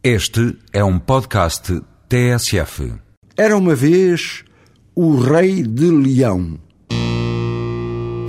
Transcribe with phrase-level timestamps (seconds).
[0.00, 2.92] Este é um podcast TSF.
[3.36, 4.44] Era uma vez
[4.94, 6.56] o Rei de Leão.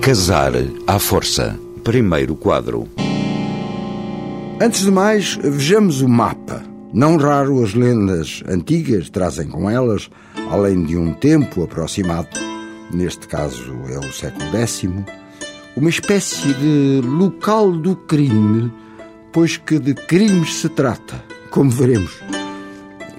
[0.01, 0.53] Casar
[0.87, 1.59] à força.
[1.83, 2.89] Primeiro quadro.
[4.59, 6.63] Antes de mais, vejamos o mapa.
[6.91, 10.09] Não raro as lendas antigas trazem com elas,
[10.49, 12.29] além de um tempo aproximado,
[12.91, 14.89] neste caso é o século X,
[15.77, 18.73] uma espécie de local do crime,
[19.31, 22.19] pois que de crimes se trata, como veremos.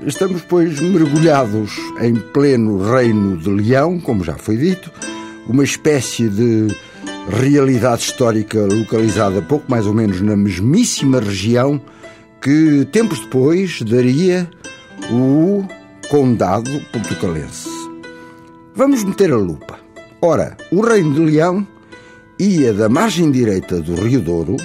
[0.07, 4.91] Estamos, pois, mergulhados em pleno reino de Leão, como já foi dito,
[5.47, 6.69] uma espécie de
[7.29, 11.81] realidade histórica localizada pouco mais ou menos na mesmíssima região
[12.41, 14.49] que tempos depois daria
[15.11, 15.65] o
[16.09, 17.69] Condado Portucalense.
[18.75, 19.79] Vamos meter a lupa.
[20.23, 21.67] Ora, o Reino de Leão
[22.39, 24.57] ia da margem direita do Rio Douro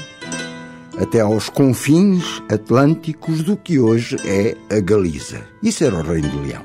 [0.99, 5.41] até aos confins atlânticos do que hoje é a Galiza.
[5.61, 6.63] Isso era o Reino de Leão.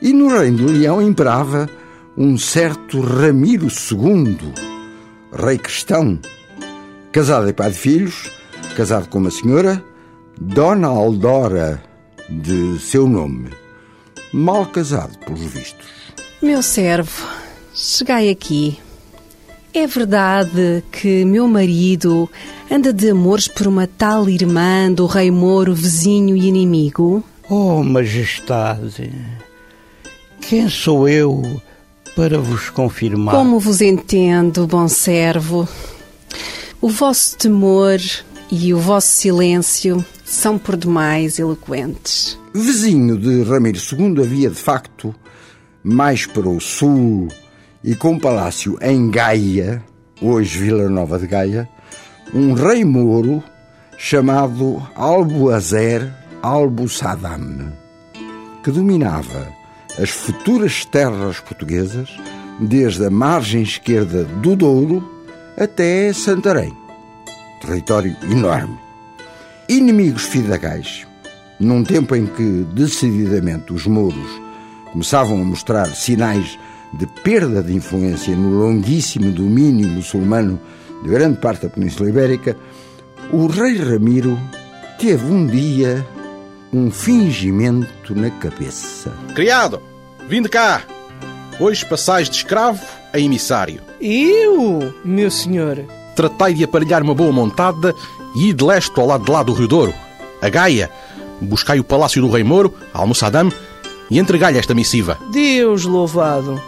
[0.00, 1.68] E no Reino de Leão imperava
[2.16, 4.36] um certo Ramiro II,
[5.32, 6.18] rei cristão,
[7.12, 8.30] casado e pai de filhos,
[8.76, 9.82] casado com uma senhora,
[10.40, 11.82] Dona Aldora,
[12.28, 13.50] de seu nome,
[14.32, 15.86] mal casado, pelos vistos.
[16.42, 17.26] Meu servo,
[17.74, 18.78] chegai aqui.
[19.78, 22.28] É verdade que meu marido
[22.68, 27.22] anda de amores por uma tal irmã do rei Moro, vizinho e inimigo?
[27.48, 29.12] Oh, majestade,
[30.40, 31.62] quem sou eu
[32.16, 33.32] para vos confirmar?
[33.32, 35.68] Como vos entendo, bom servo.
[36.80, 38.00] O vosso temor
[38.50, 42.36] e o vosso silêncio são por demais eloquentes.
[42.52, 45.14] Vizinho de Ramiro II havia, de facto,
[45.84, 47.28] mais para o sul
[47.88, 49.82] e com palácio em Gaia,
[50.20, 51.66] hoje Vila Nova de Gaia,
[52.34, 53.42] um rei mouro
[53.96, 56.06] chamado Albuazer
[56.42, 57.72] Albusadam,
[58.62, 59.48] que dominava
[59.98, 62.14] as futuras terras portuguesas
[62.60, 65.02] desde a margem esquerda do Douro
[65.56, 66.76] até Santarém.
[67.62, 68.78] Território enorme.
[69.66, 71.06] Inimigos fidagais,
[71.58, 74.28] num tempo em que decididamente os mouros
[74.92, 76.58] começavam a mostrar sinais
[76.92, 80.60] de perda de influência no longuíssimo domínio muçulmano
[81.02, 82.56] de grande parte da Península Ibérica,
[83.32, 84.38] o rei Ramiro
[84.98, 86.06] teve um dia
[86.72, 89.12] um fingimento na cabeça.
[89.34, 89.80] Criado,
[90.28, 90.82] vinde cá.
[91.58, 93.80] Hoje passais de escravo a emissário.
[94.00, 95.84] Eu, meu senhor?
[96.14, 97.94] Tratai de aparelhar uma boa montada
[98.36, 99.94] e ir de leste ao lado de lá do Rio Douro,
[100.40, 100.90] a Gaia.
[101.40, 103.50] Buscai o palácio do rei Moro, Almoçadam,
[104.10, 105.18] e entregai-lhe esta missiva.
[105.32, 106.60] Deus louvado.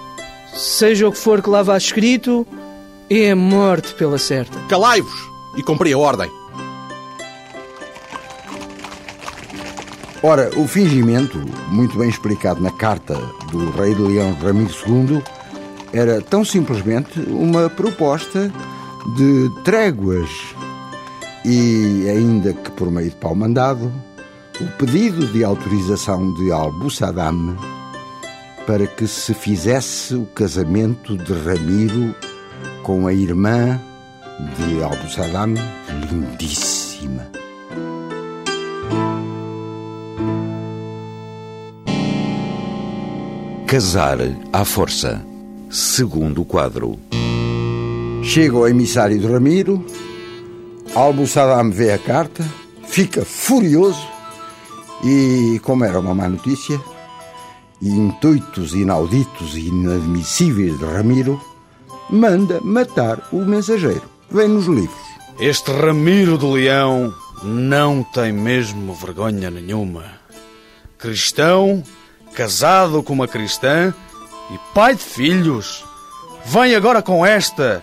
[0.55, 2.47] Seja o que for que lá vá escrito,
[3.09, 4.59] é a morte pela certa.
[4.69, 6.31] Calai-vos e cumpri a ordem.
[10.23, 11.39] Ora, o fingimento,
[11.69, 13.15] muito bem explicado na carta
[13.51, 15.23] do rei de Leão Ramiro II,
[15.93, 18.53] era tão simplesmente uma proposta
[19.17, 20.29] de tréguas
[21.45, 23.91] e, ainda que por meio de pau mandado,
[24.61, 27.57] o pedido de autorização de Albusadam
[28.71, 32.15] para que se fizesse o casamento de Ramiro
[32.85, 33.81] com a irmã
[34.57, 35.55] de Albusadam,
[36.09, 37.27] lindíssima.
[43.67, 44.19] Casar
[44.53, 45.21] à força.
[45.69, 46.97] Segundo quadro.
[48.23, 49.85] Chega o emissário de Ramiro,
[50.95, 52.45] Albusadam vê a carta,
[52.85, 54.07] fica furioso
[55.05, 56.81] e, como era uma má notícia,
[57.81, 61.41] e intuitos inauditos e inadmissíveis de Ramiro,
[62.11, 64.03] manda matar o mensageiro.
[64.31, 65.11] Vem nos livros.
[65.39, 70.05] Este Ramiro do Leão não tem mesmo vergonha nenhuma.
[70.99, 71.83] Cristão,
[72.35, 73.95] casado com uma cristã
[74.51, 75.85] e pai de filhos,
[76.45, 77.83] vem agora com esta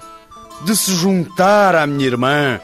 [0.64, 2.60] de se juntar à minha irmã,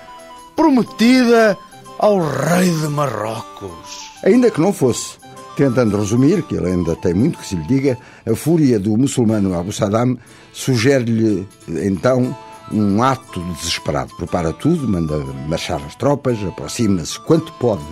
[0.56, 1.58] prometida
[1.98, 4.12] ao rei de Marrocos.
[4.24, 5.18] Ainda que não fosse.
[5.56, 9.58] Tentando resumir, que ele ainda tem muito que se lhe diga, a fúria do muçulmano
[9.58, 10.18] Abu Saddam
[10.52, 12.36] sugere-lhe então
[12.72, 14.16] um ato desesperado.
[14.18, 15.18] Prepara tudo, manda
[15.48, 17.84] marchar as tropas, aproxima-se quanto pode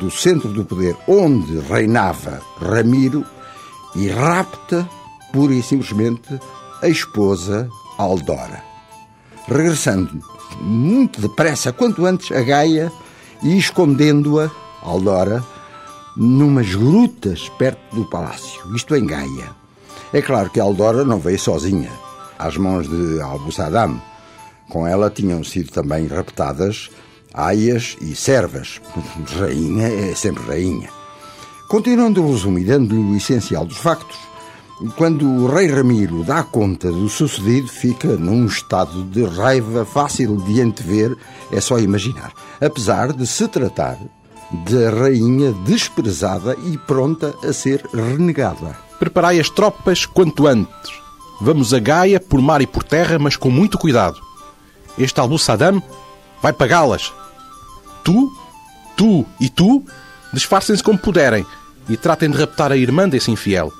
[0.00, 3.24] do centro do poder onde reinava Ramiro
[3.94, 4.88] e rapta,
[5.32, 6.40] pura e simplesmente,
[6.82, 8.60] a esposa Aldora.
[9.46, 10.20] Regressando
[10.60, 12.90] muito depressa, quanto antes, a Gaia
[13.42, 14.50] e escondendo-a,
[14.82, 15.44] Aldora,
[16.16, 19.50] numas grutas perto do palácio, isto em Gaia.
[20.12, 21.90] É claro que Aldora não veio sozinha,
[22.38, 24.00] às mãos de Albusadam.
[24.68, 26.88] Com ela tinham sido também raptadas
[27.34, 28.80] aias e servas.
[29.38, 30.88] Rainha é sempre rainha.
[31.68, 34.16] Continuando resumo e dando-lhe o essencial dos factos,
[34.96, 40.60] quando o rei Ramiro dá conta do sucedido, fica num estado de raiva fácil de
[40.60, 41.16] antever,
[41.50, 42.32] é só imaginar.
[42.60, 43.98] Apesar de se tratar
[44.64, 48.76] da rainha desprezada e pronta a ser renegada.
[48.98, 50.92] Preparai as tropas quanto antes.
[51.40, 54.18] Vamos a Gaia por mar e por terra, mas com muito cuidado.
[54.98, 55.82] Este Albu Saddam
[56.40, 57.12] vai pagá-las.
[58.04, 58.32] Tu,
[58.96, 59.84] tu e tu
[60.32, 61.44] disfarcem-se como puderem
[61.88, 63.72] e tratem de raptar a irmã desse infiel.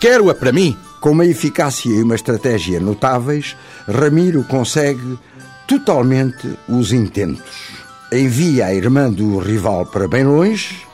[0.00, 0.76] Quero-a para mim.
[1.00, 3.54] Com uma eficácia e uma estratégia notáveis,
[3.86, 5.18] Ramiro consegue
[5.66, 7.73] totalmente os intentos.
[8.16, 10.86] Envia a irmã do rival para bem longe,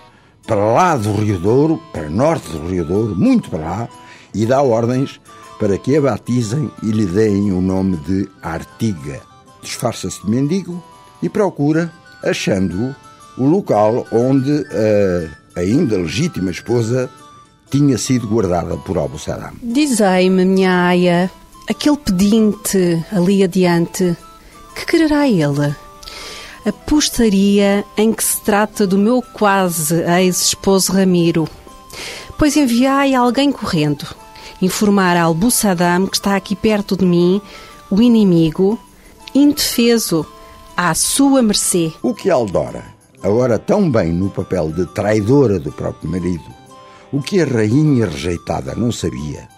[0.46, 3.88] para lá do Rio Douro, para norte do Rio Douro, muito para lá,
[4.34, 5.20] e dá ordens
[5.58, 9.20] para que a batizem e lhe deem o nome de Artiga.
[9.61, 10.82] Disfarça-se de mendigo
[11.22, 11.93] e procura,
[12.25, 12.94] achando-o,
[13.37, 14.64] o local onde
[15.55, 17.11] a ainda legítima esposa
[17.70, 19.52] tinha sido guardada por Abu Saddam.
[19.62, 21.31] Dizei-me, minha aia,
[21.69, 24.17] aquele pedinte ali adiante,
[24.75, 25.76] que quererá ele?
[26.64, 31.48] Apostaria em que se trata do meu quase ex-esposo Ramiro.
[32.38, 34.06] Pois enviai alguém correndo,
[34.60, 37.40] informar a Albu Saddam que está aqui perto de mim,
[37.90, 38.78] o inimigo,
[39.34, 40.26] indefeso,
[40.76, 41.92] à sua mercê.
[42.02, 42.84] O que Aldora,
[43.22, 46.44] agora tão bem no papel de traidora do próprio marido,
[47.10, 49.48] o que a rainha rejeitada não sabia,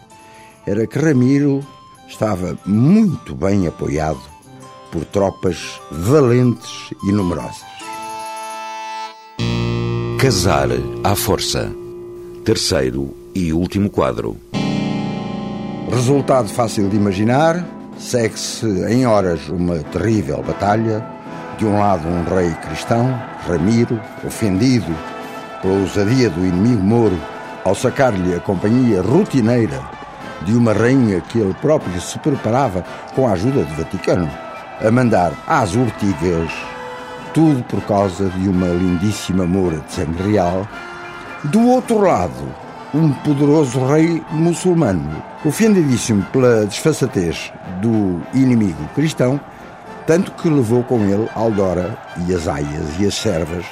[0.64, 1.66] era que Ramiro
[2.08, 4.31] estava muito bem apoiado
[4.92, 7.72] por tropas valentes e numerosas.
[10.20, 10.68] Casar
[11.02, 11.72] à força.
[12.44, 14.36] Terceiro e último quadro.
[15.90, 17.66] Resultado fácil de imaginar,
[17.98, 21.04] segue-se em horas uma terrível batalha.
[21.58, 24.94] De um lado, um rei cristão, Ramiro, ofendido
[25.60, 27.18] pela ousadia do inimigo moro,
[27.64, 29.80] ao sacar-lhe a companhia rotineira
[30.44, 32.84] de uma rainha que ele próprio se preparava
[33.14, 34.51] com a ajuda do Vaticano
[34.84, 36.50] a mandar às urtigas,
[37.32, 40.66] tudo por causa de uma lindíssima moura de sangue real.
[41.44, 42.54] Do outro lado,
[42.94, 49.40] um poderoso rei muçulmano, ofendidíssimo pela desfaçatez do inimigo cristão,
[50.06, 51.96] tanto que levou com ele Aldora
[52.26, 53.64] e as aias e as servas,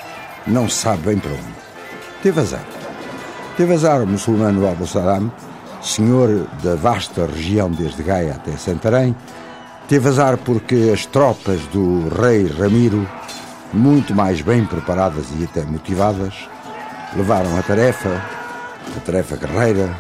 [0.47, 1.61] não se sabe bem para onde.
[2.23, 2.65] Teve azar.
[3.57, 5.31] Teve azar o muçulmano Abu Saddam,
[5.83, 9.15] senhor da vasta região desde Gaia até Santarém,
[9.91, 13.05] Teve azar porque as tropas do rei Ramiro,
[13.73, 16.33] muito mais bem preparadas e até motivadas,
[17.17, 18.23] levaram a tarefa,
[18.97, 19.93] a tarefa guerreira,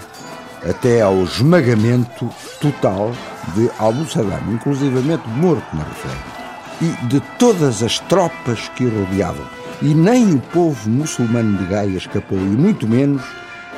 [0.62, 3.10] até ao esmagamento total
[3.56, 6.16] de Abu Saddam, inclusivamente morto na refém,
[6.82, 9.44] e de todas as tropas que o rodeavam.
[9.82, 13.24] E nem o povo muçulmano de Gaia escapou, e muito menos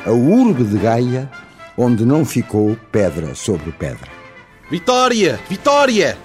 [0.05, 1.27] a urbe de Gaia,
[1.75, 4.22] onde não ficou pedra sobre pedra.
[4.73, 5.39] Vitória!
[5.47, 6.17] Vitória!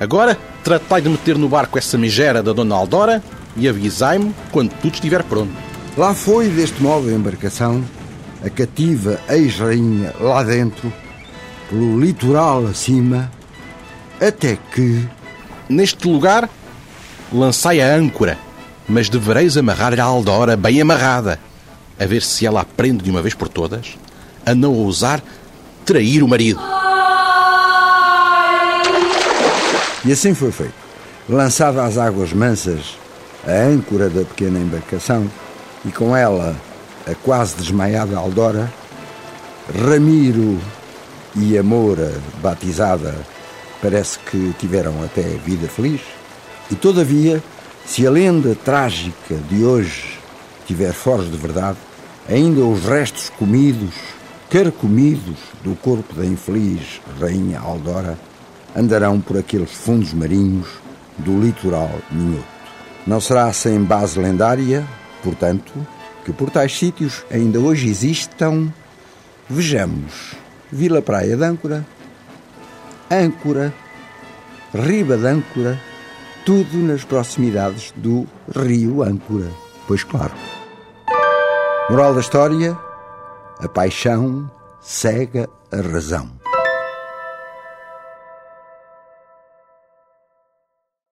[0.00, 3.22] Agora tratai de meter no barco essa megera da Dona Aldora
[3.56, 5.52] e avisai-me quando tudo estiver pronto.
[5.96, 7.84] Lá foi, deste modo, a embarcação,
[8.44, 10.92] a cativa ex-rainha lá dentro,
[11.70, 13.30] pelo litoral acima,
[14.20, 15.08] até que.
[15.68, 16.50] Neste lugar,
[17.32, 18.36] lançai a âncora,
[18.88, 21.38] mas devereis amarrar a Aldora bem amarrada,
[21.96, 23.96] a ver se ela aprende de uma vez por todas
[24.44, 25.22] a não ousar
[25.84, 26.75] trair o marido.
[30.06, 30.72] E assim foi feito.
[31.28, 32.96] Lançada às águas mansas
[33.44, 35.28] a âncora da pequena embarcação
[35.84, 36.54] e com ela
[37.04, 38.72] a quase desmaiada Aldora,
[39.84, 40.60] Ramiro
[41.34, 43.16] e a Moura, batizada,
[43.82, 46.02] parece que tiveram até vida feliz.
[46.70, 47.42] E todavia,
[47.84, 50.20] se a lenda trágica de hoje
[50.68, 51.78] tiver foros de verdade,
[52.28, 53.94] ainda os restos comidos,
[54.48, 58.16] carcomidos do corpo da infeliz Rainha Aldora
[58.76, 60.68] andarão por aqueles fundos marinhos
[61.18, 62.44] do litoral minhoto.
[63.06, 64.86] Não será sem base lendária,
[65.22, 65.72] portanto,
[66.24, 68.72] que por tais sítios ainda hoje existam,
[69.48, 70.34] vejamos,
[70.70, 71.86] Vila Praia de Âncora,
[73.10, 73.72] Âncora,
[74.74, 75.80] Riba de Âncora,
[76.44, 79.50] tudo nas proximidades do rio Âncora,
[79.86, 80.34] pois claro.
[81.88, 82.76] Moral da história,
[83.60, 86.35] a paixão cega a razão.